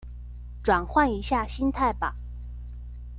[0.63, 2.15] 轉換一下心態吧